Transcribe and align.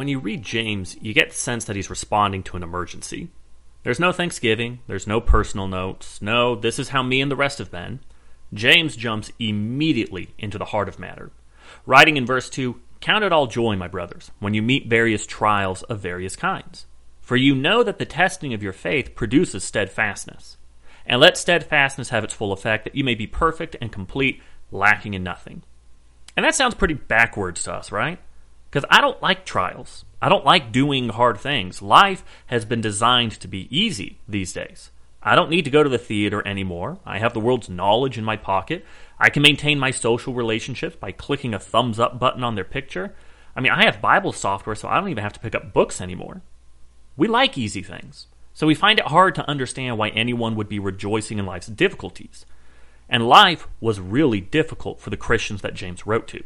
When 0.00 0.08
you 0.08 0.18
read 0.18 0.42
James, 0.42 0.96
you 1.02 1.12
get 1.12 1.28
the 1.28 1.36
sense 1.36 1.66
that 1.66 1.76
he's 1.76 1.90
responding 1.90 2.42
to 2.44 2.56
an 2.56 2.62
emergency. 2.62 3.28
There's 3.82 4.00
no 4.00 4.12
Thanksgiving, 4.12 4.78
there's 4.86 5.06
no 5.06 5.20
personal 5.20 5.68
notes, 5.68 6.22
no, 6.22 6.54
this 6.54 6.78
is 6.78 6.88
how 6.88 7.02
me 7.02 7.20
and 7.20 7.30
the 7.30 7.36
rest 7.36 7.58
have 7.58 7.70
been. 7.70 8.00
James 8.54 8.96
jumps 8.96 9.30
immediately 9.38 10.30
into 10.38 10.56
the 10.56 10.64
heart 10.64 10.88
of 10.88 10.98
matter. 10.98 11.32
Writing 11.84 12.16
in 12.16 12.24
verse 12.24 12.48
2 12.48 12.80
Count 13.02 13.24
it 13.24 13.30
all 13.30 13.46
joy, 13.46 13.76
my 13.76 13.88
brothers, 13.88 14.30
when 14.38 14.54
you 14.54 14.62
meet 14.62 14.88
various 14.88 15.26
trials 15.26 15.82
of 15.82 16.00
various 16.00 16.34
kinds. 16.34 16.86
For 17.20 17.36
you 17.36 17.54
know 17.54 17.82
that 17.82 17.98
the 17.98 18.06
testing 18.06 18.54
of 18.54 18.62
your 18.62 18.72
faith 18.72 19.14
produces 19.14 19.64
steadfastness. 19.64 20.56
And 21.04 21.20
let 21.20 21.36
steadfastness 21.36 22.08
have 22.08 22.24
its 22.24 22.32
full 22.32 22.54
effect, 22.54 22.84
that 22.84 22.94
you 22.94 23.04
may 23.04 23.16
be 23.16 23.26
perfect 23.26 23.76
and 23.82 23.92
complete, 23.92 24.40
lacking 24.72 25.12
in 25.12 25.22
nothing. 25.22 25.62
And 26.38 26.46
that 26.46 26.54
sounds 26.54 26.74
pretty 26.74 26.94
backwards 26.94 27.64
to 27.64 27.74
us, 27.74 27.92
right? 27.92 28.18
Because 28.70 28.86
I 28.90 29.00
don't 29.00 29.20
like 29.20 29.44
trials. 29.44 30.04
I 30.22 30.28
don't 30.28 30.44
like 30.44 30.70
doing 30.70 31.08
hard 31.08 31.38
things. 31.38 31.82
Life 31.82 32.22
has 32.46 32.64
been 32.64 32.80
designed 32.80 33.32
to 33.40 33.48
be 33.48 33.74
easy 33.76 34.18
these 34.28 34.52
days. 34.52 34.90
I 35.22 35.34
don't 35.34 35.50
need 35.50 35.64
to 35.64 35.70
go 35.70 35.82
to 35.82 35.88
the 35.88 35.98
theater 35.98 36.46
anymore. 36.46 36.98
I 37.04 37.18
have 37.18 37.34
the 37.34 37.40
world's 37.40 37.68
knowledge 37.68 38.16
in 38.16 38.24
my 38.24 38.36
pocket. 38.36 38.84
I 39.18 39.28
can 39.28 39.42
maintain 39.42 39.78
my 39.78 39.90
social 39.90 40.32
relationships 40.32 40.96
by 40.96 41.12
clicking 41.12 41.52
a 41.52 41.58
thumbs 41.58 41.98
up 41.98 42.18
button 42.18 42.44
on 42.44 42.54
their 42.54 42.64
picture. 42.64 43.14
I 43.54 43.60
mean, 43.60 43.72
I 43.72 43.84
have 43.84 44.00
Bible 44.00 44.32
software, 44.32 44.76
so 44.76 44.88
I 44.88 44.98
don't 45.00 45.10
even 45.10 45.22
have 45.22 45.34
to 45.34 45.40
pick 45.40 45.54
up 45.54 45.72
books 45.72 46.00
anymore. 46.00 46.40
We 47.16 47.28
like 47.28 47.58
easy 47.58 47.82
things, 47.82 48.28
so 48.54 48.66
we 48.66 48.74
find 48.74 48.98
it 48.98 49.08
hard 49.08 49.34
to 49.34 49.48
understand 49.48 49.98
why 49.98 50.08
anyone 50.10 50.54
would 50.54 50.68
be 50.68 50.78
rejoicing 50.78 51.38
in 51.38 51.44
life's 51.44 51.66
difficulties. 51.66 52.46
And 53.08 53.28
life 53.28 53.68
was 53.80 54.00
really 54.00 54.40
difficult 54.40 55.00
for 55.00 55.10
the 55.10 55.16
Christians 55.16 55.60
that 55.62 55.74
James 55.74 56.06
wrote 56.06 56.28
to. 56.28 56.42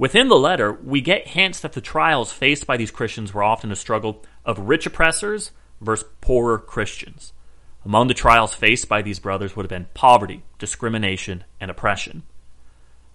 Within 0.00 0.28
the 0.28 0.38
letter, 0.38 0.72
we 0.72 1.02
get 1.02 1.28
hints 1.28 1.60
that 1.60 1.74
the 1.74 1.80
trials 1.82 2.32
faced 2.32 2.66
by 2.66 2.78
these 2.78 2.90
Christians 2.90 3.34
were 3.34 3.42
often 3.42 3.70
a 3.70 3.76
struggle 3.76 4.24
of 4.46 4.58
rich 4.58 4.86
oppressors 4.86 5.50
versus 5.82 6.08
poorer 6.22 6.56
Christians. 6.56 7.34
Among 7.84 8.08
the 8.08 8.14
trials 8.14 8.54
faced 8.54 8.88
by 8.88 9.02
these 9.02 9.18
brothers 9.18 9.54
would 9.54 9.64
have 9.64 9.68
been 9.68 9.88
poverty, 9.92 10.42
discrimination, 10.58 11.44
and 11.60 11.70
oppression. 11.70 12.22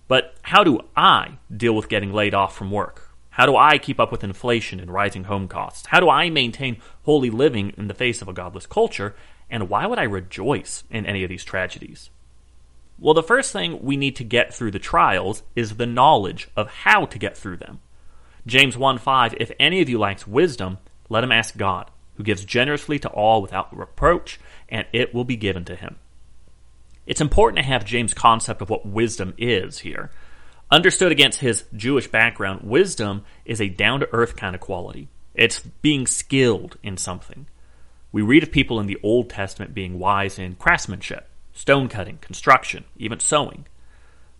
But 0.07 0.35
how 0.43 0.63
do 0.63 0.81
I 0.95 1.39
deal 1.51 1.73
with 1.73 1.89
getting 1.89 2.13
laid 2.13 2.35
off 2.35 2.55
from 2.55 2.69
work? 2.69 3.09
How 3.31 3.47
do 3.47 3.57
I 3.57 3.79
keep 3.79 3.99
up 3.99 4.11
with 4.11 4.23
inflation 4.23 4.79
and 4.79 4.91
rising 4.91 5.23
home 5.23 5.47
costs? 5.47 5.87
How 5.87 5.99
do 5.99 6.07
I 6.07 6.29
maintain 6.29 6.77
holy 7.01 7.31
living 7.31 7.73
in 7.79 7.87
the 7.87 7.95
face 7.95 8.21
of 8.21 8.27
a 8.27 8.33
godless 8.33 8.67
culture? 8.67 9.15
And 9.49 9.69
why 9.69 9.87
would 9.87 9.97
I 9.97 10.03
rejoice 10.03 10.83
in 10.91 11.07
any 11.07 11.23
of 11.23 11.29
these 11.29 11.43
tragedies? 11.43 12.11
Well, 12.97 13.13
the 13.13 13.23
first 13.23 13.51
thing 13.51 13.83
we 13.83 13.97
need 13.97 14.15
to 14.17 14.23
get 14.23 14.53
through 14.53 14.71
the 14.71 14.79
trials 14.79 15.43
is 15.55 15.75
the 15.75 15.85
knowledge 15.85 16.49
of 16.55 16.69
how 16.69 17.05
to 17.05 17.19
get 17.19 17.37
through 17.37 17.57
them. 17.57 17.81
James 18.47 18.77
1 18.77 18.97
5 18.99 19.35
If 19.39 19.51
any 19.59 19.81
of 19.81 19.89
you 19.89 19.99
lacks 19.99 20.27
wisdom, 20.27 20.77
let 21.09 21.23
him 21.23 21.31
ask 21.31 21.57
God, 21.57 21.91
who 22.15 22.23
gives 22.23 22.45
generously 22.45 22.99
to 22.99 23.09
all 23.09 23.41
without 23.41 23.75
reproach, 23.75 24.39
and 24.69 24.85
it 24.93 25.13
will 25.13 25.25
be 25.25 25.35
given 25.35 25.65
to 25.65 25.75
him. 25.75 25.97
It's 27.05 27.21
important 27.21 27.57
to 27.57 27.69
have 27.69 27.85
James' 27.85 28.13
concept 28.13 28.61
of 28.61 28.69
what 28.69 28.85
wisdom 28.85 29.33
is 29.37 29.79
here. 29.79 30.09
Understood 30.71 31.11
against 31.11 31.41
his 31.41 31.65
Jewish 31.75 32.07
background, 32.07 32.61
wisdom 32.63 33.23
is 33.45 33.61
a 33.61 33.69
down 33.69 33.99
to 33.99 34.09
earth 34.11 34.35
kind 34.35 34.55
of 34.55 34.61
quality. 34.61 35.09
It's 35.35 35.59
being 35.59 36.07
skilled 36.07 36.77
in 36.81 36.97
something. 36.97 37.45
We 38.11 38.21
read 38.21 38.43
of 38.43 38.51
people 38.51 38.79
in 38.79 38.87
the 38.87 38.97
Old 39.03 39.29
Testament 39.29 39.73
being 39.73 39.99
wise 39.99 40.39
in 40.39 40.55
craftsmanship, 40.55 41.27
stone 41.55 41.87
cutting, 41.87 42.17
construction, 42.17 42.83
even 42.97 43.19
sewing. 43.19 43.65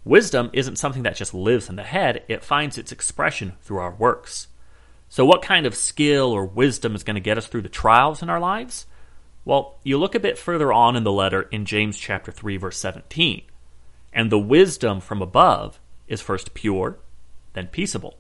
Wisdom 0.04 0.52
isn't 0.54 0.76
something 0.76 1.02
that 1.02 1.16
just 1.16 1.34
lives 1.34 1.68
in 1.68 1.78
the 1.78 1.84
head, 1.84 2.24
it 2.28 2.44
finds 2.44 2.78
its 2.78 2.92
expression 2.92 3.54
through 3.62 3.80
our 3.80 3.96
works. 3.96 4.50
So, 5.10 5.26
what 5.26 5.42
kind 5.42 5.66
of 5.66 5.74
skill 5.74 6.32
or 6.32 6.46
wisdom 6.46 6.94
is 6.94 7.04
going 7.04 7.16
to 7.16 7.22
get 7.22 7.38
us 7.38 7.48
through 7.48 7.64
the 7.64 7.70
trials 7.70 8.22
in 8.22 8.30
our 8.30 8.40
lives? 8.40 8.86
Well, 9.46 9.80
you 9.84 9.98
look 9.98 10.14
a 10.14 10.20
bit 10.20 10.38
further 10.38 10.74
on 10.74 10.96
in 10.96 11.04
the 11.04 11.12
letter 11.12 11.44
in 11.44 11.66
James 11.66 11.98
chapter 11.98 12.32
3 12.32 12.58
verse 12.58 12.78
17. 12.78 13.44
And 14.14 14.32
the 14.32 14.40
wisdom 14.40 15.00
from 15.00 15.22
above 15.22 15.80
is 16.08 16.22
first 16.22 16.54
pure, 16.54 17.00
then 17.54 17.68
peaceable, 17.68 18.18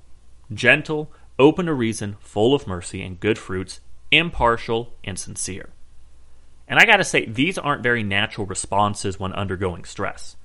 gentle, 0.54 1.12
open 1.38 1.66
to 1.66 1.74
reason, 1.74 2.16
full 2.20 2.56
of 2.56 2.68
mercy 2.68 3.02
and 3.02 3.20
good 3.20 3.38
fruits, 3.38 3.80
impartial 4.12 4.94
and 5.04 5.20
sincere. 5.20 5.70
And 6.68 6.80
I 6.80 6.86
got 6.86 6.98
to 6.98 7.04
say 7.04 7.26
these 7.26 7.58
aren't 7.58 7.84
very 7.84 8.04
natural 8.04 8.48
responses 8.48 9.20
when 9.20 9.34
undergoing 9.34 9.86
stress. 9.86 10.36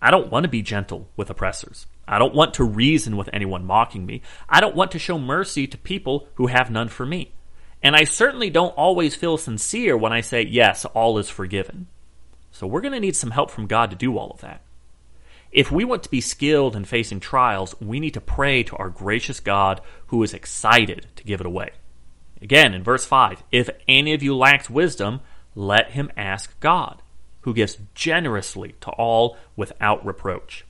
I 0.00 0.10
don't 0.10 0.30
want 0.30 0.44
to 0.44 0.48
be 0.48 0.62
gentle 0.62 1.08
with 1.16 1.30
oppressors. 1.30 1.86
I 2.06 2.18
don't 2.18 2.34
want 2.34 2.54
to 2.54 2.64
reason 2.64 3.16
with 3.16 3.30
anyone 3.32 3.64
mocking 3.64 4.06
me. 4.06 4.22
I 4.48 4.60
don't 4.60 4.76
want 4.76 4.92
to 4.92 4.98
show 4.98 5.18
mercy 5.18 5.66
to 5.66 5.78
people 5.78 6.28
who 6.34 6.46
have 6.46 6.70
none 6.70 6.88
for 6.88 7.04
me. 7.04 7.32
And 7.82 7.96
I 7.96 8.04
certainly 8.04 8.50
don't 8.50 8.76
always 8.76 9.14
feel 9.14 9.36
sincere 9.36 9.96
when 9.96 10.12
I 10.12 10.20
say, 10.20 10.42
yes, 10.42 10.84
all 10.84 11.18
is 11.18 11.28
forgiven. 11.28 11.88
So 12.52 12.66
we're 12.66 12.80
going 12.80 12.94
to 12.94 13.00
need 13.00 13.16
some 13.16 13.32
help 13.32 13.50
from 13.50 13.66
God 13.66 13.90
to 13.90 13.96
do 13.96 14.16
all 14.16 14.30
of 14.30 14.40
that. 14.40 14.62
If 15.52 15.72
we 15.72 15.84
want 15.84 16.02
to 16.02 16.10
be 16.10 16.20
skilled 16.20 16.76
in 16.76 16.84
facing 16.84 17.20
trials, 17.20 17.74
we 17.80 18.00
need 18.00 18.14
to 18.14 18.20
pray 18.20 18.62
to 18.64 18.76
our 18.76 18.90
gracious 18.90 19.40
God 19.40 19.80
who 20.08 20.22
is 20.22 20.34
excited 20.34 21.06
to 21.16 21.24
give 21.24 21.40
it 21.40 21.46
away. 21.46 21.70
Again, 22.42 22.74
in 22.74 22.82
verse 22.82 23.04
5, 23.04 23.42
if 23.50 23.70
any 23.88 24.12
of 24.12 24.22
you 24.22 24.36
lacks 24.36 24.68
wisdom, 24.68 25.20
let 25.56 25.92
him 25.92 26.12
ask 26.16 26.58
God, 26.60 27.02
who 27.40 27.54
gives 27.54 27.78
generously 27.94 28.76
to 28.82 28.90
all 28.90 29.36
without 29.56 30.04
reproach. 30.06 30.64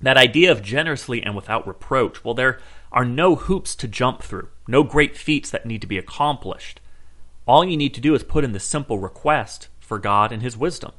That 0.00 0.16
idea 0.16 0.50
of 0.50 0.62
generously 0.62 1.22
and 1.22 1.36
without 1.36 1.68
reproach, 1.68 2.24
well, 2.24 2.34
there 2.34 2.58
are 2.90 3.04
no 3.04 3.36
hoops 3.36 3.76
to 3.76 3.86
jump 3.86 4.22
through, 4.22 4.48
no 4.66 4.82
great 4.82 5.16
feats 5.16 5.50
that 5.50 5.66
need 5.66 5.80
to 5.82 5.86
be 5.86 5.98
accomplished. 5.98 6.80
All 7.46 7.64
you 7.64 7.76
need 7.76 7.94
to 7.94 8.00
do 8.00 8.14
is 8.14 8.24
put 8.24 8.44
in 8.44 8.52
the 8.52 8.60
simple 8.60 8.98
request 8.98 9.68
for 9.78 9.98
God 9.98 10.32
and 10.32 10.42
His 10.42 10.56
wisdom. 10.56 10.92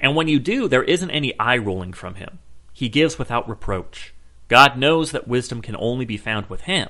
And 0.00 0.16
when 0.16 0.28
you 0.28 0.38
do, 0.38 0.66
there 0.66 0.82
isn't 0.82 1.10
any 1.10 1.38
eye 1.38 1.58
rolling 1.58 1.92
from 1.92 2.16
Him. 2.16 2.38
He 2.72 2.88
gives 2.88 3.18
without 3.18 3.48
reproach. 3.48 4.14
God 4.48 4.78
knows 4.78 5.12
that 5.12 5.28
wisdom 5.28 5.60
can 5.60 5.76
only 5.78 6.04
be 6.04 6.16
found 6.16 6.46
with 6.46 6.62
Him, 6.62 6.88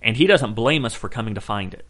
and 0.00 0.16
He 0.16 0.26
doesn't 0.26 0.54
blame 0.54 0.84
us 0.84 0.94
for 0.94 1.08
coming 1.08 1.34
to 1.34 1.40
find 1.40 1.74
it. 1.74 1.84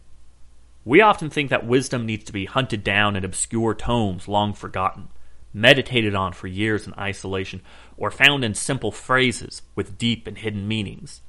We 0.87 1.01
often 1.01 1.29
think 1.29 1.49
that 1.49 1.67
wisdom 1.67 2.05
needs 2.05 2.23
to 2.23 2.31
be 2.31 2.45
hunted 2.45 2.81
down 2.81 3.17
in 3.17 3.25
obscure 3.25 3.73
tomes 3.73 4.29
long 4.29 4.53
forgotten, 4.53 5.09
meditated 5.51 6.15
on 6.15 6.31
for 6.31 6.47
years 6.47 6.87
in 6.87 6.93
isolation, 6.97 7.61
or 7.97 8.09
found 8.09 8.45
in 8.45 8.53
simple 8.53 8.93
phrases 8.93 9.63
with 9.75 9.97
deep 9.97 10.27
and 10.27 10.37
hidden 10.37 10.65
meanings. 10.65 11.19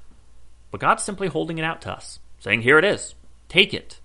But 0.71 0.81
God's 0.81 1.03
simply 1.03 1.27
holding 1.27 1.59
it 1.59 1.65
out 1.65 1.83
to 1.83 1.91
us, 1.91 2.21
saying, 2.39 2.63
Here 2.63 2.79
it 2.79 2.85
is, 2.85 3.17
take 3.49 3.75
it. 3.75 3.99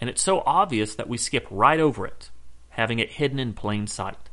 And 0.00 0.08
it's 0.08 0.22
so 0.22 0.42
obvious 0.46 0.94
that 0.94 1.08
we 1.08 1.18
skip 1.18 1.46
right 1.50 1.80
over 1.80 2.06
it, 2.06 2.30
having 2.70 2.98
it 2.98 3.12
hidden 3.12 3.38
in 3.38 3.52
plain 3.52 3.86
sight. 3.86 4.30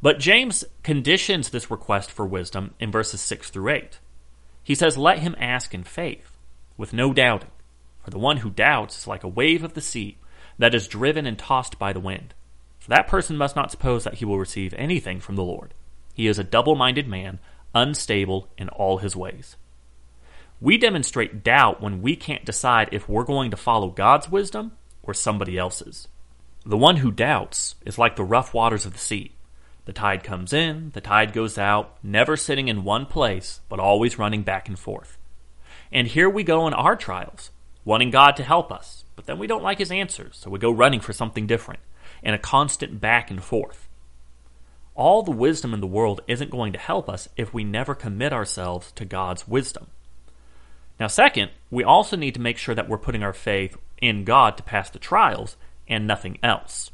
But 0.00 0.20
James 0.20 0.64
conditions 0.84 1.50
this 1.50 1.72
request 1.72 2.12
for 2.12 2.24
wisdom 2.24 2.74
in 2.78 2.92
verses 2.92 3.20
6 3.20 3.50
through 3.50 3.70
8. 3.70 3.98
He 4.62 4.76
says, 4.76 4.96
Let 4.96 5.18
him 5.18 5.34
ask 5.40 5.74
in 5.74 5.82
faith, 5.82 6.38
with 6.76 6.92
no 6.92 7.12
doubting. 7.12 7.50
For 8.06 8.10
the 8.10 8.20
one 8.20 8.36
who 8.36 8.50
doubts 8.50 8.98
is 8.98 9.08
like 9.08 9.24
a 9.24 9.28
wave 9.28 9.64
of 9.64 9.74
the 9.74 9.80
sea 9.80 10.18
that 10.60 10.76
is 10.76 10.86
driven 10.86 11.26
and 11.26 11.36
tossed 11.36 11.76
by 11.76 11.92
the 11.92 11.98
wind. 11.98 12.34
So 12.78 12.86
that 12.90 13.08
person 13.08 13.36
must 13.36 13.56
not 13.56 13.72
suppose 13.72 14.04
that 14.04 14.14
he 14.14 14.24
will 14.24 14.38
receive 14.38 14.72
anything 14.74 15.18
from 15.18 15.34
the 15.34 15.42
Lord. 15.42 15.74
He 16.14 16.28
is 16.28 16.38
a 16.38 16.44
double 16.44 16.76
minded 16.76 17.08
man, 17.08 17.40
unstable 17.74 18.48
in 18.56 18.68
all 18.68 18.98
his 18.98 19.16
ways. 19.16 19.56
We 20.60 20.78
demonstrate 20.78 21.42
doubt 21.42 21.82
when 21.82 22.00
we 22.00 22.14
can't 22.14 22.44
decide 22.44 22.90
if 22.92 23.08
we're 23.08 23.24
going 23.24 23.50
to 23.50 23.56
follow 23.56 23.90
God's 23.90 24.30
wisdom 24.30 24.76
or 25.02 25.12
somebody 25.12 25.58
else's. 25.58 26.06
The 26.64 26.76
one 26.76 26.98
who 26.98 27.10
doubts 27.10 27.74
is 27.84 27.98
like 27.98 28.14
the 28.14 28.22
rough 28.22 28.54
waters 28.54 28.86
of 28.86 28.92
the 28.92 29.00
sea. 29.00 29.32
The 29.84 29.92
tide 29.92 30.22
comes 30.22 30.52
in, 30.52 30.90
the 30.90 31.00
tide 31.00 31.32
goes 31.32 31.58
out, 31.58 31.98
never 32.04 32.36
sitting 32.36 32.68
in 32.68 32.84
one 32.84 33.06
place, 33.06 33.62
but 33.68 33.80
always 33.80 34.16
running 34.16 34.42
back 34.44 34.68
and 34.68 34.78
forth. 34.78 35.18
And 35.90 36.06
here 36.06 36.30
we 36.30 36.44
go 36.44 36.68
in 36.68 36.72
our 36.72 36.94
trials, 36.94 37.50
wanting 37.86 38.10
God 38.10 38.36
to 38.36 38.42
help 38.42 38.70
us, 38.70 39.04
but 39.14 39.24
then 39.24 39.38
we 39.38 39.46
don't 39.46 39.62
like 39.62 39.78
his 39.78 39.92
answers, 39.92 40.36
so 40.36 40.50
we 40.50 40.58
go 40.58 40.70
running 40.70 41.00
for 41.00 41.14
something 41.14 41.46
different, 41.46 41.80
in 42.20 42.34
a 42.34 42.38
constant 42.38 43.00
back 43.00 43.30
and 43.30 43.42
forth. 43.42 43.88
All 44.96 45.22
the 45.22 45.30
wisdom 45.30 45.72
in 45.72 45.80
the 45.80 45.86
world 45.86 46.20
isn't 46.26 46.50
going 46.50 46.72
to 46.72 46.78
help 46.78 47.08
us 47.08 47.28
if 47.36 47.54
we 47.54 47.62
never 47.62 47.94
commit 47.94 48.32
ourselves 48.32 48.90
to 48.92 49.04
God's 49.04 49.46
wisdom. 49.46 49.86
Now, 50.98 51.06
second, 51.06 51.52
we 51.70 51.84
also 51.84 52.16
need 52.16 52.34
to 52.34 52.40
make 52.40 52.58
sure 52.58 52.74
that 52.74 52.88
we're 52.88 52.98
putting 52.98 53.22
our 53.22 53.32
faith 53.32 53.76
in 54.02 54.24
God 54.24 54.56
to 54.56 54.62
pass 54.64 54.90
the 54.90 54.98
trials 54.98 55.56
and 55.86 56.06
nothing 56.06 56.38
else. 56.42 56.90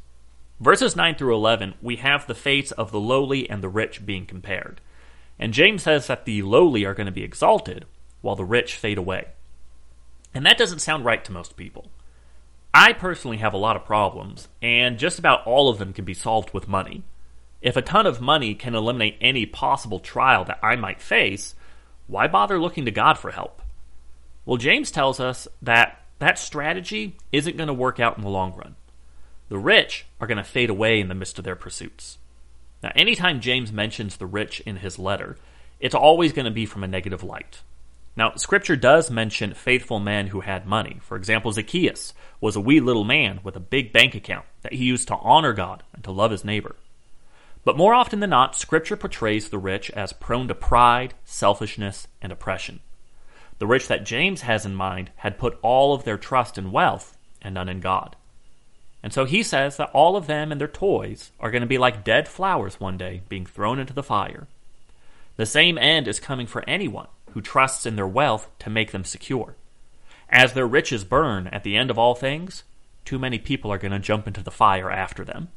Verses 0.59 0.95
9 0.95 1.15
through 1.15 1.33
11, 1.33 1.73
we 1.81 1.95
have 1.95 2.27
the 2.27 2.35
fates 2.35 2.71
of 2.71 2.91
the 2.91 2.99
lowly 2.99 3.49
and 3.49 3.63
the 3.63 3.69
rich 3.69 4.05
being 4.05 4.27
compared. 4.27 4.79
And 5.39 5.53
James 5.53 5.81
says 5.83 6.05
that 6.05 6.25
the 6.25 6.43
lowly 6.43 6.85
are 6.85 6.93
going 6.93 7.07
to 7.07 7.11
be 7.11 7.23
exalted, 7.23 7.85
while 8.21 8.35
the 8.35 8.45
rich 8.45 8.75
fade 8.75 8.99
away. 8.99 9.29
And 10.33 10.45
that 10.45 10.57
doesn't 10.57 10.79
sound 10.79 11.05
right 11.05 11.23
to 11.25 11.31
most 11.31 11.55
people. 11.55 11.91
I 12.73 12.93
personally 12.93 13.37
have 13.37 13.53
a 13.53 13.57
lot 13.57 13.75
of 13.75 13.85
problems, 13.85 14.47
and 14.61 14.97
just 14.97 15.19
about 15.19 15.45
all 15.45 15.69
of 15.69 15.77
them 15.77 15.93
can 15.93 16.05
be 16.05 16.15
solved 16.15 16.53
with 16.53 16.67
money. 16.67 17.03
If 17.61 17.77
a 17.77 17.83
ton 17.83 18.07
of 18.07 18.19
money 18.19 18.55
can 18.55 18.73
eliminate 18.73 19.17
any 19.21 19.45
possible 19.45 19.99
trial 19.99 20.43
that 20.45 20.59
I 20.63 20.75
might 20.75 20.99
face, 20.99 21.53
why 22.07 22.27
bother 22.27 22.59
looking 22.59 22.85
to 22.85 22.91
God 22.91 23.17
for 23.17 23.31
help? 23.31 23.61
Well, 24.45 24.57
James 24.57 24.91
tells 24.91 25.19
us 25.19 25.47
that 25.61 26.01
that 26.19 26.39
strategy 26.39 27.15
isn't 27.31 27.57
going 27.57 27.67
to 27.67 27.73
work 27.73 27.99
out 27.99 28.17
in 28.17 28.23
the 28.23 28.29
long 28.29 28.53
run. 28.55 28.75
The 29.49 29.57
rich 29.57 30.05
are 30.19 30.27
going 30.27 30.37
to 30.37 30.43
fade 30.43 30.69
away 30.69 30.99
in 30.99 31.09
the 31.09 31.15
midst 31.15 31.37
of 31.37 31.45
their 31.45 31.55
pursuits. 31.55 32.17
Now, 32.81 32.91
anytime 32.95 33.39
James 33.39 33.71
mentions 33.71 34.17
the 34.17 34.25
rich 34.25 34.59
in 34.61 34.77
his 34.77 34.97
letter, 34.99 35.37
it's 35.79 35.95
always 35.95 36.33
going 36.33 36.45
to 36.45 36.51
be 36.51 36.65
from 36.65 36.83
a 36.83 36.87
negative 36.87 37.23
light. 37.23 37.61
Now, 38.15 38.35
Scripture 38.35 38.75
does 38.75 39.09
mention 39.09 39.55
faithful 39.55 39.99
men 39.99 40.27
who 40.27 40.41
had 40.41 40.67
money. 40.67 40.99
For 41.01 41.17
example, 41.17 41.51
Zacchaeus 41.51 42.13
was 42.39 42.55
a 42.55 42.61
wee 42.61 42.79
little 42.79 43.03
man 43.03 43.39
with 43.43 43.55
a 43.55 43.59
big 43.59 43.91
bank 43.91 44.13
account 44.13 44.45
that 44.61 44.73
he 44.73 44.85
used 44.85 45.07
to 45.07 45.15
honor 45.15 45.53
God 45.53 45.81
and 45.93 46.03
to 46.03 46.11
love 46.11 46.29
his 46.29 46.45
neighbor. 46.45 46.75
But 47.65 47.77
more 47.77 47.93
often 47.93 48.19
than 48.19 48.29
not, 48.29 48.55
Scripture 48.55 48.97
portrays 48.97 49.49
the 49.49 49.57
rich 49.57 49.89
as 49.91 50.13
prone 50.13 50.47
to 50.49 50.55
pride, 50.55 51.15
selfishness, 51.23 52.07
and 52.21 52.31
oppression. 52.31 52.81
The 53.57 53.67
rich 53.67 53.87
that 53.87 54.05
James 54.05 54.41
has 54.41 54.65
in 54.65 54.75
mind 54.75 55.11
had 55.17 55.39
put 55.39 55.57
all 55.61 55.93
of 55.93 56.03
their 56.03 56.17
trust 56.17 56.57
in 56.57 56.71
wealth 56.71 57.17
and 57.41 57.55
none 57.55 57.69
in 57.69 57.79
God. 57.79 58.15
And 59.01 59.11
so 59.11 59.25
he 59.25 59.41
says 59.41 59.77
that 59.77 59.89
all 59.91 60.15
of 60.15 60.27
them 60.27 60.51
and 60.51 60.61
their 60.61 60.67
toys 60.67 61.31
are 61.39 61.51
going 61.51 61.61
to 61.61 61.67
be 61.67 61.77
like 61.77 62.03
dead 62.03 62.27
flowers 62.27 62.79
one 62.79 62.97
day 62.97 63.21
being 63.27 63.45
thrown 63.45 63.79
into 63.79 63.93
the 63.93 64.03
fire. 64.03 64.47
The 65.35 65.45
same 65.45 65.77
end 65.77 66.07
is 66.07 66.19
coming 66.19 66.45
for 66.45 66.63
anyone 66.67 67.07
who 67.33 67.41
trusts 67.41 67.85
in 67.85 67.95
their 67.95 68.07
wealth 68.07 68.49
to 68.59 68.69
make 68.69 68.91
them 68.91 69.03
secure. 69.03 69.55
As 70.29 70.53
their 70.53 70.67
riches 70.67 71.03
burn 71.03 71.47
at 71.47 71.63
the 71.63 71.75
end 71.75 71.91
of 71.91 71.99
all 71.99 72.15
things, 72.15 72.63
too 73.05 73.19
many 73.19 73.37
people 73.37 73.71
are 73.71 73.77
going 73.77 73.91
to 73.91 73.99
jump 73.99 74.27
into 74.27 74.43
the 74.43 74.51
fire 74.51 74.89
after 74.89 75.23
them. 75.23 75.49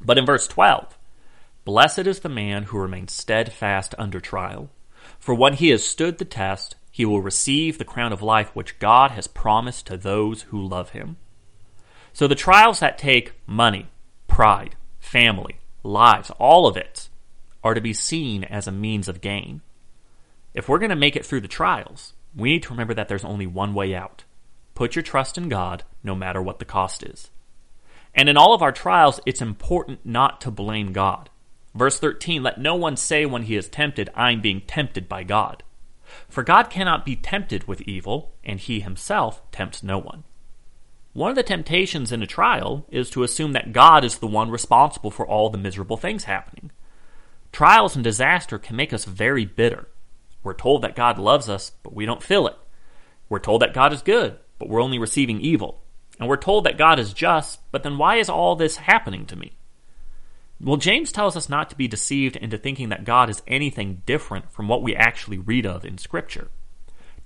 But 0.00 0.18
in 0.18 0.26
verse 0.26 0.46
12, 0.48 0.98
Blessed 1.64 2.00
is 2.00 2.20
the 2.20 2.28
man 2.28 2.64
who 2.64 2.78
remains 2.78 3.12
steadfast 3.12 3.94
under 3.96 4.20
trial, 4.20 4.68
for 5.18 5.34
when 5.34 5.54
he 5.54 5.68
has 5.68 5.84
stood 5.84 6.18
the 6.18 6.24
test, 6.24 6.74
he 6.90 7.04
will 7.04 7.22
receive 7.22 7.78
the 7.78 7.84
crown 7.84 8.12
of 8.12 8.20
life 8.20 8.50
which 8.54 8.78
God 8.78 9.12
has 9.12 9.26
promised 9.26 9.86
to 9.86 9.96
those 9.96 10.42
who 10.42 10.60
love 10.60 10.90
him. 10.90 11.16
So 12.12 12.26
the 12.26 12.34
trials 12.34 12.80
that 12.80 12.98
take 12.98 13.32
money, 13.46 13.86
pride, 14.26 14.76
family, 14.98 15.56
lives, 15.82 16.30
all 16.38 16.66
of 16.66 16.76
it, 16.76 17.08
are 17.64 17.74
to 17.74 17.80
be 17.80 17.94
seen 17.94 18.44
as 18.44 18.66
a 18.66 18.72
means 18.72 19.08
of 19.08 19.20
gain. 19.20 19.62
If 20.54 20.68
we're 20.68 20.78
going 20.78 20.90
to 20.90 20.96
make 20.96 21.16
it 21.16 21.24
through 21.24 21.40
the 21.40 21.48
trials, 21.48 22.12
we 22.34 22.50
need 22.50 22.62
to 22.64 22.70
remember 22.70 22.94
that 22.94 23.08
there's 23.08 23.24
only 23.24 23.46
one 23.46 23.74
way 23.74 23.94
out. 23.94 24.24
Put 24.74 24.96
your 24.96 25.02
trust 25.02 25.38
in 25.38 25.48
God, 25.48 25.84
no 26.02 26.14
matter 26.14 26.42
what 26.42 26.58
the 26.58 26.64
cost 26.64 27.02
is. 27.02 27.30
And 28.14 28.28
in 28.28 28.36
all 28.36 28.52
of 28.52 28.62
our 28.62 28.72
trials, 28.72 29.20
it's 29.24 29.40
important 29.40 30.04
not 30.04 30.40
to 30.42 30.50
blame 30.50 30.92
God. 30.92 31.30
Verse 31.74 31.98
13 31.98 32.42
Let 32.42 32.60
no 32.60 32.74
one 32.74 32.96
say 32.96 33.24
when 33.24 33.42
he 33.42 33.56
is 33.56 33.68
tempted, 33.68 34.10
I'm 34.14 34.40
being 34.40 34.62
tempted 34.62 35.08
by 35.08 35.24
God. 35.24 35.62
For 36.28 36.42
God 36.42 36.64
cannot 36.68 37.06
be 37.06 37.16
tempted 37.16 37.66
with 37.66 37.80
evil, 37.82 38.34
and 38.44 38.60
he 38.60 38.80
himself 38.80 39.40
tempts 39.50 39.82
no 39.82 39.98
one. 39.98 40.24
One 41.14 41.30
of 41.30 41.36
the 41.36 41.42
temptations 41.42 42.12
in 42.12 42.22
a 42.22 42.26
trial 42.26 42.86
is 42.90 43.10
to 43.10 43.22
assume 43.22 43.52
that 43.52 43.72
God 43.72 44.04
is 44.04 44.18
the 44.18 44.26
one 44.26 44.50
responsible 44.50 45.10
for 45.10 45.26
all 45.26 45.50
the 45.50 45.58
miserable 45.58 45.96
things 45.96 46.24
happening. 46.24 46.70
Trials 47.52 47.94
and 47.94 48.02
disaster 48.02 48.58
can 48.58 48.76
make 48.76 48.92
us 48.92 49.04
very 49.04 49.44
bitter. 49.44 49.88
We're 50.42 50.54
told 50.54 50.82
that 50.82 50.96
God 50.96 51.18
loves 51.18 51.48
us, 51.48 51.72
but 51.82 51.94
we 51.94 52.06
don't 52.06 52.22
feel 52.22 52.46
it. 52.46 52.56
We're 53.28 53.38
told 53.38 53.62
that 53.62 53.74
God 53.74 53.92
is 53.92 54.02
good, 54.02 54.38
but 54.58 54.68
we're 54.68 54.82
only 54.82 54.98
receiving 54.98 55.40
evil. 55.40 55.82
And 56.18 56.28
we're 56.28 56.36
told 56.36 56.64
that 56.64 56.78
God 56.78 56.98
is 56.98 57.12
just, 57.12 57.60
but 57.70 57.82
then 57.82 57.98
why 57.98 58.16
is 58.16 58.28
all 58.28 58.54
this 58.54 58.76
happening 58.76 59.26
to 59.26 59.36
me? 59.36 59.52
Well, 60.60 60.76
James 60.76 61.10
tells 61.10 61.36
us 61.36 61.48
not 61.48 61.70
to 61.70 61.76
be 61.76 61.88
deceived 61.88 62.36
into 62.36 62.56
thinking 62.56 62.90
that 62.90 63.04
God 63.04 63.28
is 63.28 63.42
anything 63.48 64.02
different 64.06 64.52
from 64.52 64.68
what 64.68 64.82
we 64.82 64.94
actually 64.94 65.38
read 65.38 65.66
of 65.66 65.84
in 65.84 65.98
Scripture. 65.98 66.48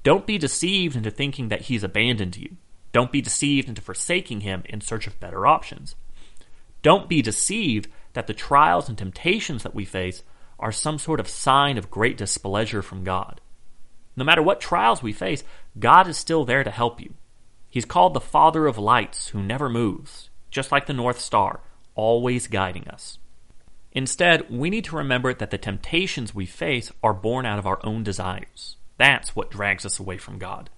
Don't 0.03 0.27
be 0.27 0.39
deceived 0.39 0.97
into 0.97 1.11
thinking 1.11 1.49
that 1.49 1.63
He's 1.63 1.85
abandoned 1.85 2.37
you. 2.37 2.57
Don't 2.93 3.13
be 3.13 3.21
deceived 3.21 3.69
into 3.69 3.83
forsaking 3.83 4.41
Him 4.41 4.63
in 4.67 4.81
search 4.81 5.07
of 5.07 5.21
better 5.21 5.47
options. 5.47 5.97
Don't 6.81 7.09
be 7.09 7.21
deceived 7.21 7.89
that 8.15 8.27
the 8.27 8.33
trials 8.33 8.89
and 8.89 8.97
temptations 8.97 9.65
that 9.65 9.75
we 9.75 9.85
face 9.85 10.23
are 10.59 10.73
some 10.73 10.99
sort 10.99 11.21
of 11.21 11.29
sign 11.29 11.79
of 11.79 11.91
great 11.91 12.17
displeasure 12.17 12.83
from 12.83 13.05
God. 13.05 13.41
No 14.17 14.25
matter 14.25 14.43
what 14.43 14.61
trials 14.61 15.03
we 15.03 15.13
face, 15.13 15.45
God 15.79 16.09
is 16.09 16.17
still 16.17 16.45
there 16.45 16.65
to 16.65 16.71
help 16.71 17.01
you. 17.01 17.15
He's 17.69 17.85
called 17.85 18.15
the 18.15 18.21
Father 18.21 18.67
of 18.67 18.79
lights 18.79 19.29
who 19.29 19.43
never 19.43 19.69
moves, 19.69 20.31
just 20.51 20.73
like 20.73 20.87
the 20.87 20.95
North 20.95 21.21
Star, 21.21 21.61
always 21.95 22.47
guiding 22.47 22.89
us. 22.89 23.19
Instead, 23.93 24.51
we 24.51 24.71
need 24.71 24.85
to 24.85 24.97
remember 24.97 25.35
that 25.35 25.51
the 25.51 25.59
temptations 25.59 26.35
we 26.35 26.47
face 26.47 26.93
are 27.03 27.15
born 27.15 27.45
out 27.47 27.59
of 27.59 27.67
our 27.67 27.81
own 27.85 28.03
desires. 28.03 28.77
That's 28.99 29.37
what 29.37 29.51
drags 29.51 29.85
us 29.85 29.99
away 29.99 30.19
from 30.19 30.39
God. 30.39 30.71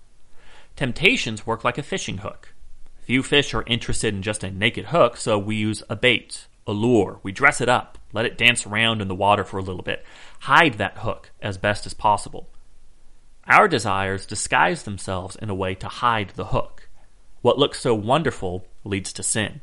Temptations 0.76 1.46
work 1.46 1.64
like 1.64 1.78
a 1.78 1.82
fishing 1.82 2.18
hook. 2.18 2.54
Few 3.00 3.22
fish 3.22 3.54
are 3.54 3.64
interested 3.66 4.14
in 4.14 4.22
just 4.22 4.44
a 4.44 4.50
naked 4.50 4.86
hook, 4.86 5.16
so 5.16 5.38
we 5.38 5.56
use 5.56 5.82
a 5.88 5.96
bait, 5.96 6.46
a 6.68 6.72
lure. 6.72 7.18
We 7.22 7.32
dress 7.32 7.60
it 7.60 7.68
up, 7.68 7.98
let 8.12 8.26
it 8.26 8.38
dance 8.38 8.66
around 8.66 9.00
in 9.00 9.08
the 9.08 9.14
water 9.14 9.42
for 9.42 9.58
a 9.58 9.62
little 9.62 9.82
bit, 9.82 10.04
hide 10.40 10.74
that 10.74 10.98
hook 10.98 11.32
as 11.42 11.58
best 11.58 11.86
as 11.86 11.94
possible. 11.94 12.48
Our 13.48 13.66
desires 13.66 14.26
disguise 14.26 14.82
themselves 14.82 15.34
in 15.34 15.48
a 15.48 15.54
way 15.54 15.74
to 15.76 15.88
hide 15.88 16.30
the 16.36 16.46
hook. 16.46 16.88
What 17.40 17.58
looks 17.58 17.80
so 17.80 17.94
wonderful 17.94 18.66
leads 18.84 19.12
to 19.14 19.22
sin. 19.22 19.62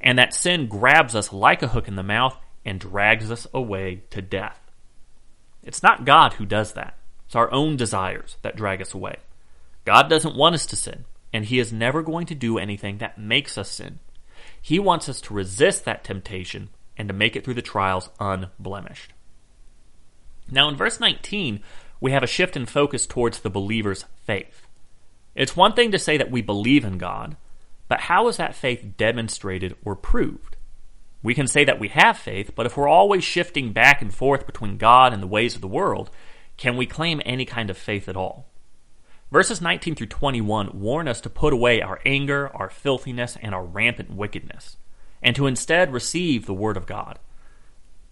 And 0.00 0.18
that 0.18 0.34
sin 0.34 0.66
grabs 0.66 1.14
us 1.14 1.32
like 1.32 1.62
a 1.62 1.68
hook 1.68 1.86
in 1.86 1.94
the 1.94 2.02
mouth 2.02 2.36
and 2.64 2.80
drags 2.80 3.30
us 3.30 3.46
away 3.54 4.02
to 4.10 4.20
death. 4.20 4.58
It's 5.62 5.82
not 5.82 6.04
God 6.04 6.34
who 6.34 6.46
does 6.46 6.72
that. 6.72 6.96
It's 7.26 7.36
our 7.36 7.52
own 7.52 7.76
desires 7.76 8.36
that 8.42 8.56
drag 8.56 8.82
us 8.82 8.94
away. 8.94 9.16
God 9.84 10.08
doesn't 10.08 10.36
want 10.36 10.54
us 10.54 10.66
to 10.66 10.76
sin, 10.76 11.04
and 11.32 11.44
He 11.44 11.58
is 11.58 11.72
never 11.72 12.02
going 12.02 12.26
to 12.26 12.34
do 12.34 12.58
anything 12.58 12.98
that 12.98 13.18
makes 13.18 13.56
us 13.56 13.70
sin. 13.70 14.00
He 14.60 14.78
wants 14.78 15.08
us 15.08 15.20
to 15.22 15.34
resist 15.34 15.84
that 15.84 16.04
temptation 16.04 16.70
and 16.96 17.08
to 17.08 17.14
make 17.14 17.36
it 17.36 17.44
through 17.44 17.54
the 17.54 17.62
trials 17.62 18.10
unblemished. 18.20 19.12
Now, 20.50 20.68
in 20.68 20.76
verse 20.76 21.00
19, 21.00 21.62
we 22.00 22.12
have 22.12 22.22
a 22.22 22.28
shift 22.28 22.56
in 22.56 22.66
focus 22.66 23.06
towards 23.06 23.40
the 23.40 23.50
believer's 23.50 24.04
faith. 24.24 24.66
It's 25.34 25.56
one 25.56 25.74
thing 25.74 25.92
to 25.92 25.98
say 25.98 26.16
that 26.16 26.30
we 26.30 26.42
believe 26.42 26.84
in 26.84 26.98
God, 26.98 27.36
but 27.88 28.00
how 28.00 28.28
is 28.28 28.36
that 28.36 28.54
faith 28.54 28.96
demonstrated 28.96 29.76
or 29.84 29.94
proved? 29.94 30.56
We 31.22 31.34
can 31.34 31.46
say 31.46 31.64
that 31.64 31.78
we 31.78 31.88
have 31.88 32.16
faith, 32.16 32.52
but 32.54 32.66
if 32.66 32.76
we're 32.76 32.88
always 32.88 33.22
shifting 33.22 33.72
back 33.72 34.00
and 34.00 34.12
forth 34.12 34.46
between 34.46 34.78
God 34.78 35.12
and 35.12 35.22
the 35.22 35.28
ways 35.28 35.54
of 35.54 35.60
the 35.60 35.68
world, 35.68 36.10
can 36.56 36.76
we 36.76 36.86
claim 36.86 37.20
any 37.24 37.44
kind 37.44 37.70
of 37.70 37.76
faith 37.76 38.08
at 38.08 38.16
all? 38.16 38.46
Verses 39.32 39.60
19 39.60 39.94
through 39.94 40.08
21 40.08 40.70
warn 40.74 41.06
us 41.06 41.20
to 41.20 41.30
put 41.30 41.52
away 41.52 41.80
our 41.80 42.00
anger, 42.04 42.50
our 42.54 42.68
filthiness, 42.68 43.38
and 43.40 43.54
our 43.54 43.64
rampant 43.64 44.10
wickedness, 44.10 44.76
and 45.22 45.36
to 45.36 45.46
instead 45.46 45.92
receive 45.92 46.46
the 46.46 46.54
Word 46.54 46.76
of 46.76 46.86
God. 46.86 47.18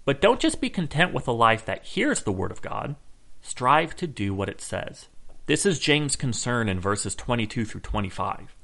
But 0.04 0.20
don't 0.20 0.40
just 0.40 0.60
be 0.60 0.70
content 0.70 1.12
with 1.12 1.26
a 1.26 1.32
life 1.32 1.64
that 1.64 1.84
hears 1.84 2.22
the 2.22 2.32
Word 2.32 2.52
of 2.52 2.62
God, 2.62 2.94
strive 3.42 3.96
to 3.96 4.06
do 4.06 4.32
what 4.32 4.48
it 4.48 4.60
says. 4.60 5.08
This 5.46 5.66
is 5.66 5.80
James' 5.80 6.14
concern 6.14 6.68
in 6.68 6.78
verses 6.78 7.16
22 7.16 7.64
through 7.64 7.80
25. 7.80 8.54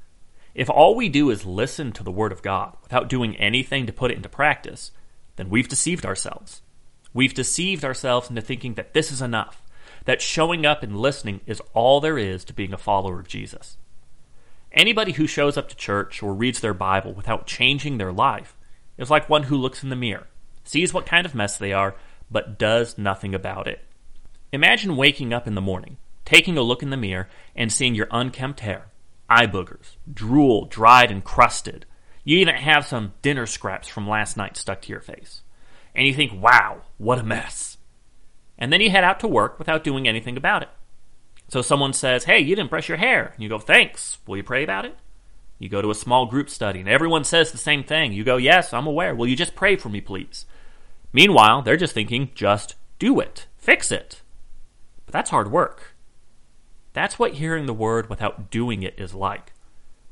If 0.53 0.69
all 0.69 0.95
we 0.95 1.09
do 1.09 1.29
is 1.31 1.45
listen 1.45 1.91
to 1.91 2.03
the 2.03 2.11
Word 2.11 2.31
of 2.31 2.41
God 2.41 2.77
without 2.83 3.09
doing 3.09 3.35
anything 3.35 3.85
to 3.85 3.93
put 3.93 4.11
it 4.11 4.17
into 4.17 4.29
practice, 4.29 4.91
then 5.35 5.49
we've 5.49 5.67
deceived 5.67 6.05
ourselves. 6.05 6.61
We've 7.13 7.33
deceived 7.33 7.83
ourselves 7.83 8.29
into 8.29 8.41
thinking 8.41 8.75
that 8.75 8.93
this 8.93 9.11
is 9.11 9.21
enough 9.21 9.61
that 10.05 10.21
showing 10.21 10.65
up 10.65 10.83
and 10.83 10.97
listening 10.97 11.41
is 11.45 11.61
all 11.73 11.99
there 11.99 12.17
is 12.17 12.45
to 12.45 12.53
being 12.53 12.73
a 12.73 12.77
follower 12.77 13.19
of 13.19 13.27
Jesus. 13.27 13.77
Anybody 14.71 15.13
who 15.13 15.27
shows 15.27 15.57
up 15.57 15.69
to 15.69 15.75
church 15.75 16.21
or 16.21 16.33
reads 16.33 16.59
their 16.59 16.73
Bible 16.73 17.13
without 17.13 17.47
changing 17.47 17.97
their 17.97 18.11
life 18.11 18.55
is 18.97 19.09
like 19.09 19.29
one 19.29 19.43
who 19.43 19.57
looks 19.57 19.83
in 19.83 19.89
the 19.89 19.95
mirror, 19.95 20.27
sees 20.63 20.93
what 20.93 21.05
kind 21.05 21.25
of 21.25 21.35
mess 21.35 21.57
they 21.57 21.73
are, 21.73 21.95
but 22.29 22.57
does 22.57 22.97
nothing 22.97 23.33
about 23.33 23.67
it. 23.67 23.83
Imagine 24.51 24.95
waking 24.95 25.33
up 25.33 25.47
in 25.47 25.55
the 25.55 25.61
morning, 25.61 25.97
taking 26.23 26.57
a 26.57 26.61
look 26.61 26.83
in 26.83 26.89
the 26.89 26.97
mirror, 26.97 27.27
and 27.55 27.71
seeing 27.71 27.95
your 27.95 28.07
unkempt 28.11 28.61
hair, 28.61 28.87
eye 29.29 29.47
boogers, 29.47 29.95
drool 30.11 30.65
dried 30.65 31.11
and 31.11 31.23
crusted. 31.23 31.85
You 32.23 32.37
even 32.39 32.55
have 32.55 32.85
some 32.85 33.13
dinner 33.21 33.45
scraps 33.45 33.87
from 33.87 34.07
last 34.07 34.37
night 34.37 34.57
stuck 34.57 34.81
to 34.83 34.89
your 34.89 35.01
face. 35.01 35.41
And 35.93 36.05
you 36.05 36.13
think, 36.13 36.33
wow, 36.33 36.81
what 36.97 37.19
a 37.19 37.23
mess 37.23 37.74
and 38.57 38.71
then 38.71 38.81
you 38.81 38.89
head 38.89 39.03
out 39.03 39.19
to 39.21 39.27
work 39.27 39.59
without 39.59 39.83
doing 39.83 40.07
anything 40.07 40.37
about 40.37 40.63
it. 40.63 40.69
So 41.47 41.61
someone 41.61 41.93
says, 41.93 42.23
Hey, 42.23 42.39
you 42.39 42.55
didn't 42.55 42.69
brush 42.69 42.89
your 42.89 42.97
hair. 42.97 43.31
And 43.33 43.43
you 43.43 43.49
go, 43.49 43.59
Thanks. 43.59 44.17
Will 44.25 44.37
you 44.37 44.43
pray 44.43 44.63
about 44.63 44.85
it? 44.85 44.95
You 45.59 45.69
go 45.69 45.81
to 45.81 45.91
a 45.91 45.95
small 45.95 46.25
group 46.25 46.49
study 46.49 46.79
and 46.79 46.89
everyone 46.89 47.23
says 47.23 47.51
the 47.51 47.57
same 47.57 47.83
thing. 47.83 48.13
You 48.13 48.23
go, 48.23 48.37
Yes, 48.37 48.73
I'm 48.73 48.87
aware. 48.87 49.15
Will 49.15 49.27
you 49.27 49.35
just 49.35 49.55
pray 49.55 49.75
for 49.75 49.89
me, 49.89 50.01
please? 50.01 50.45
Meanwhile, 51.13 51.61
they're 51.61 51.77
just 51.77 51.93
thinking, 51.93 52.31
Just 52.35 52.75
do 52.99 53.19
it, 53.19 53.47
fix 53.57 53.91
it. 53.91 54.21
But 55.05 55.13
that's 55.13 55.29
hard 55.29 55.51
work. 55.51 55.95
That's 56.93 57.19
what 57.19 57.33
hearing 57.33 57.65
the 57.65 57.73
word 57.73 58.09
without 58.09 58.49
doing 58.49 58.81
it 58.81 58.95
is 58.97 59.13
like. 59.13 59.51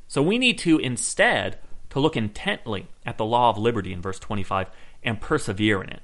So 0.08 0.22
we 0.22 0.38
need 0.38 0.58
to 0.60 0.78
instead 0.78 1.58
to 1.90 2.00
look 2.00 2.18
intently 2.18 2.88
at 3.06 3.18
the 3.18 3.26
law 3.26 3.50
of 3.50 3.58
liberty 3.58 3.94
in 3.94 4.02
verse 4.02 4.20
25 4.20 4.70
and 5.02 5.22
persevere 5.22 5.82
in 5.82 5.90
it. 5.90 6.02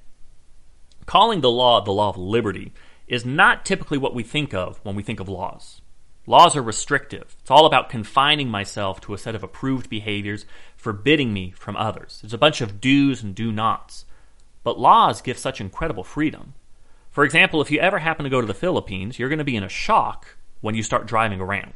Calling 1.09 1.41
the 1.41 1.49
law 1.49 1.81
the 1.81 1.91
law 1.91 2.09
of 2.09 2.17
liberty 2.17 2.71
is 3.07 3.25
not 3.25 3.65
typically 3.65 3.97
what 3.97 4.13
we 4.13 4.21
think 4.21 4.53
of 4.53 4.79
when 4.83 4.93
we 4.93 5.01
think 5.01 5.19
of 5.19 5.27
laws. 5.27 5.81
Laws 6.27 6.55
are 6.55 6.61
restrictive. 6.61 7.35
It's 7.41 7.49
all 7.49 7.65
about 7.65 7.89
confining 7.89 8.47
myself 8.47 9.01
to 9.01 9.15
a 9.15 9.17
set 9.17 9.33
of 9.33 9.41
approved 9.41 9.89
behaviors, 9.89 10.45
forbidding 10.75 11.33
me 11.33 11.49
from 11.49 11.75
others. 11.75 12.19
There's 12.21 12.35
a 12.35 12.37
bunch 12.37 12.61
of 12.61 12.79
do's 12.79 13.23
and 13.23 13.33
do 13.33 13.51
nots. 13.51 14.05
But 14.63 14.77
laws 14.77 15.23
give 15.23 15.39
such 15.39 15.59
incredible 15.59 16.03
freedom. 16.03 16.53
For 17.09 17.23
example, 17.23 17.59
if 17.59 17.71
you 17.71 17.79
ever 17.79 17.97
happen 17.97 18.23
to 18.23 18.29
go 18.29 18.39
to 18.39 18.45
the 18.45 18.53
Philippines, 18.53 19.17
you're 19.17 19.29
going 19.29 19.39
to 19.39 19.43
be 19.43 19.55
in 19.55 19.63
a 19.63 19.67
shock 19.67 20.37
when 20.61 20.75
you 20.75 20.83
start 20.83 21.07
driving 21.07 21.41
around. 21.41 21.73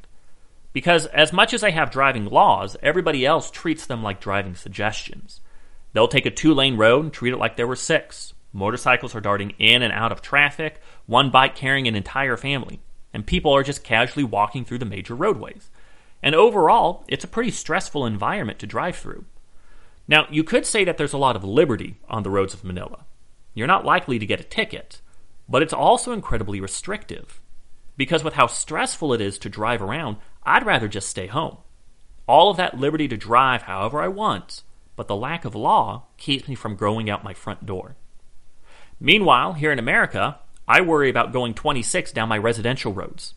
Because 0.73 1.07
as 1.07 1.33
much 1.33 1.55
as 1.55 1.61
they 1.61 1.71
have 1.71 1.89
driving 1.89 2.25
laws, 2.25 2.77
everybody 2.83 3.25
else 3.25 3.49
treats 3.49 3.87
them 3.87 4.03
like 4.03 4.21
driving 4.21 4.53
suggestions. 4.53 5.41
They'll 5.93 6.07
take 6.07 6.27
a 6.27 6.29
two 6.29 6.53
lane 6.53 6.77
road 6.77 7.05
and 7.05 7.11
treat 7.11 7.33
it 7.33 7.37
like 7.37 7.57
there 7.57 7.65
were 7.65 7.75
six. 7.75 8.35
Motorcycles 8.53 9.15
are 9.15 9.22
darting 9.22 9.53
in 9.57 9.81
and 9.81 9.91
out 9.91 10.12
of 10.12 10.22
traffic, 10.22 10.79
one 11.05 11.31
bike 11.31 11.55
carrying 11.55 11.88
an 11.88 11.95
entire 11.95 12.38
family 12.38 12.79
and 13.13 13.27
people 13.27 13.53
are 13.53 13.63
just 13.63 13.83
casually 13.83 14.24
walking 14.24 14.65
through 14.65 14.79
the 14.79 14.86
major 14.86 15.15
roadways. 15.15 15.69
And 16.22 16.33
overall, 16.33 17.05
it's 17.07 17.24
a 17.24 17.27
pretty 17.27 17.51
stressful 17.51 18.05
environment 18.05 18.60
to 18.60 18.67
drive 18.67 18.95
through. 18.95 19.25
Now, 20.07 20.25
you 20.29 20.43
could 20.43 20.65
say 20.65 20.83
that 20.83 20.98
there's 20.98 21.13
a 21.13 21.17
lot 21.17 21.36
of 21.36 21.43
liberty 21.43 21.98
on 22.10 22.24
the 22.24 22.31
roads 22.31 22.53
of 22.53 22.63
Manila. 22.63 23.05
You're 23.53 23.67
not 23.67 23.86
likely 23.86 24.19
to 24.19 24.25
get 24.25 24.39
a 24.39 24.45
ticket, 24.45 25.00
but 25.48 25.62
it's 25.62 25.74
also 25.74 26.12
incredibly 26.12 26.60
restrictive. 26.60 27.39
Because 27.95 28.24
with 28.24 28.33
how 28.33 28.48
stressful 28.48 29.13
it 29.13 29.22
is 29.22 29.38
to 29.39 29.50
drive 29.50 29.81
around, 29.81 30.17
I'd 30.43 30.65
rather 30.65 30.88
just 30.88 31.10
stay 31.10 31.27
home. 31.27 31.57
All 32.27 32.50
of 32.50 32.57
that 32.57 32.79
liberty 32.79 33.07
to 33.10 33.17
drive 33.17 33.63
however 33.63 34.01
I 34.01 34.07
want, 34.07 34.63
but 34.95 35.07
the 35.07 35.15
lack 35.15 35.45
of 35.45 35.55
law 35.55 36.07
keeps 36.17 36.48
me 36.48 36.55
from 36.55 36.75
growing 36.75 37.10
out 37.10 37.24
my 37.24 37.33
front 37.33 37.65
door. 37.65 37.95
Meanwhile, 39.05 39.53
here 39.53 39.74
in 39.74 39.79
America, 39.79 40.39
I 40.65 40.79
worry 40.79 41.10
about 41.10 41.33
going 41.33 41.53
26 41.53 42.13
down 42.13 42.29
my 42.29 42.38
residential 42.38 42.93
roads. 42.93 43.33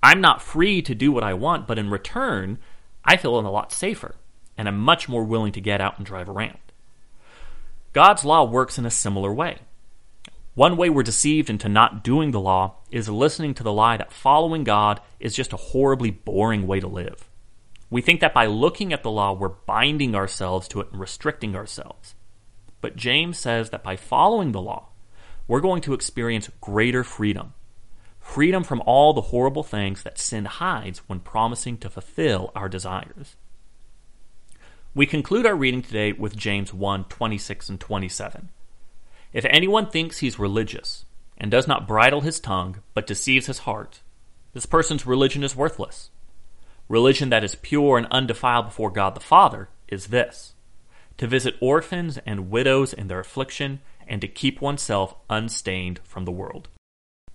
I'm 0.00 0.20
not 0.20 0.40
free 0.40 0.82
to 0.82 0.94
do 0.94 1.10
what 1.10 1.24
I 1.24 1.34
want, 1.34 1.66
but 1.66 1.80
in 1.80 1.90
return, 1.90 2.60
I 3.04 3.16
feel 3.16 3.36
a 3.36 3.40
lot 3.40 3.72
safer, 3.72 4.14
and 4.56 4.68
I'm 4.68 4.78
much 4.78 5.08
more 5.08 5.24
willing 5.24 5.50
to 5.54 5.60
get 5.60 5.80
out 5.80 5.98
and 5.98 6.06
drive 6.06 6.28
around. 6.28 6.58
God's 7.92 8.24
law 8.24 8.44
works 8.44 8.78
in 8.78 8.86
a 8.86 8.90
similar 8.90 9.34
way. 9.34 9.58
One 10.54 10.76
way 10.76 10.88
we're 10.88 11.02
deceived 11.02 11.50
into 11.50 11.68
not 11.68 12.04
doing 12.04 12.30
the 12.30 12.38
law 12.38 12.76
is 12.92 13.08
listening 13.08 13.52
to 13.54 13.64
the 13.64 13.72
lie 13.72 13.96
that 13.96 14.12
following 14.12 14.62
God 14.62 15.00
is 15.18 15.34
just 15.34 15.52
a 15.52 15.56
horribly 15.56 16.12
boring 16.12 16.68
way 16.68 16.78
to 16.78 16.86
live. 16.86 17.28
We 17.90 18.00
think 18.00 18.20
that 18.20 18.32
by 18.32 18.46
looking 18.46 18.92
at 18.92 19.02
the 19.02 19.10
law, 19.10 19.32
we're 19.32 19.48
binding 19.48 20.14
ourselves 20.14 20.68
to 20.68 20.80
it 20.80 20.92
and 20.92 21.00
restricting 21.00 21.56
ourselves. 21.56 22.14
But 22.80 22.94
James 22.94 23.38
says 23.38 23.70
that 23.70 23.82
by 23.82 23.96
following 23.96 24.52
the 24.52 24.62
law, 24.62 24.89
we're 25.50 25.60
going 25.60 25.82
to 25.82 25.94
experience 25.94 26.48
greater 26.60 27.02
freedom. 27.02 27.52
Freedom 28.20 28.62
from 28.62 28.80
all 28.86 29.12
the 29.12 29.20
horrible 29.20 29.64
things 29.64 30.04
that 30.04 30.16
sin 30.16 30.44
hides 30.44 31.00
when 31.08 31.18
promising 31.18 31.76
to 31.76 31.90
fulfill 31.90 32.52
our 32.54 32.68
desires. 32.68 33.34
We 34.94 35.06
conclude 35.06 35.46
our 35.46 35.56
reading 35.56 35.82
today 35.82 36.12
with 36.12 36.36
James 36.36 36.72
1 36.72 37.06
26 37.06 37.68
and 37.68 37.80
27. 37.80 38.48
If 39.32 39.44
anyone 39.46 39.90
thinks 39.90 40.18
he's 40.18 40.38
religious 40.38 41.04
and 41.36 41.50
does 41.50 41.66
not 41.66 41.88
bridle 41.88 42.20
his 42.20 42.38
tongue 42.38 42.76
but 42.94 43.08
deceives 43.08 43.46
his 43.46 43.58
heart, 43.58 44.02
this 44.52 44.66
person's 44.66 45.04
religion 45.04 45.42
is 45.42 45.56
worthless. 45.56 46.10
Religion 46.88 47.28
that 47.30 47.42
is 47.42 47.56
pure 47.56 47.98
and 47.98 48.06
undefiled 48.12 48.66
before 48.66 48.92
God 48.92 49.16
the 49.16 49.20
Father 49.20 49.68
is 49.88 50.06
this 50.06 50.54
to 51.16 51.26
visit 51.26 51.56
orphans 51.60 52.18
and 52.24 52.50
widows 52.52 52.92
in 52.92 53.08
their 53.08 53.18
affliction 53.18 53.80
and 54.10 54.20
to 54.20 54.28
keep 54.28 54.60
oneself 54.60 55.14
unstained 55.30 56.00
from 56.02 56.24
the 56.24 56.32
world. 56.32 56.68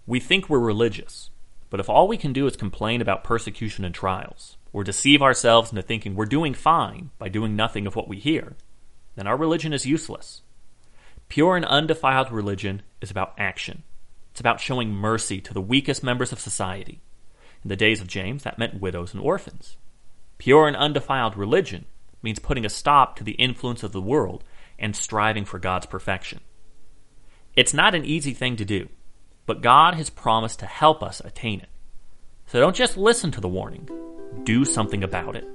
We 0.06 0.20
think 0.20 0.50
we're 0.50 0.60
religious, 0.60 1.30
but 1.70 1.80
if 1.80 1.90
all 1.90 2.08
we 2.08 2.18
can 2.18 2.34
do 2.34 2.46
is 2.46 2.58
complain 2.58 3.02
about 3.02 3.24
persecution 3.24 3.86
and 3.86 3.96
trials, 3.96 4.58
or 4.74 4.84
deceive 4.84 5.22
ourselves 5.22 5.72
into 5.72 5.82
thinking 5.82 6.16
we're 6.16 6.26
doing 6.26 6.54
fine 6.54 7.12
by 7.18 7.30
doing 7.30 7.56
nothing 7.56 7.88
of 7.88 7.96
what 7.96 8.10
we 8.10 8.18
hear, 8.18 8.58
then 9.16 9.26
our 9.26 9.38
religion 9.38 9.72
is 9.72 9.86
useless. 9.86 10.42
Pure 11.30 11.56
and 11.56 11.66
undefiled 11.66 12.30
religion 12.30 12.82
is 13.00 13.10
about 13.10 13.34
action. 13.38 13.84
It's 14.32 14.42
about 14.42 14.60
showing 14.60 14.92
mercy 14.92 15.40
to 15.40 15.54
the 15.54 15.62
weakest 15.62 16.04
members 16.04 16.34
of 16.34 16.42
society. 16.42 17.00
In 17.64 17.70
the 17.70 17.78
days 17.78 18.02
of 18.02 18.08
James, 18.08 18.44
that 18.44 18.60
meant 18.60 18.82
widows 18.82 19.14
and 19.14 19.24
orphans. 19.24 19.78
Pure 20.38 20.68
and 20.68 20.76
undefiled 20.76 21.38
religion 21.38 21.86
means 22.22 22.38
putting 22.38 22.66
a 22.66 22.70
stop 22.70 23.16
to 23.16 23.24
the 23.24 23.32
influence 23.32 23.82
of 23.82 23.94
the 23.94 24.02
world 24.02 24.44
and 24.78 24.94
striving 24.94 25.46
for 25.46 25.58
God's 25.58 25.86
perfection. 25.86 26.42
It's 27.56 27.74
not 27.74 27.96
an 27.96 28.04
easy 28.04 28.34
thing 28.34 28.58
to 28.58 28.66
do, 28.66 28.90
but 29.46 29.62
God 29.62 29.94
has 29.94 30.10
promised 30.10 30.60
to 30.60 30.66
help 30.66 31.02
us 31.02 31.22
attain 31.24 31.62
it. 31.62 31.70
So 32.48 32.60
don't 32.60 32.76
just 32.76 32.98
listen 32.98 33.32
to 33.32 33.40
the 33.40 33.48
warning, 33.48 33.88
do 34.44 34.66
something 34.66 35.06
about 35.06 35.38
it. 35.38 35.48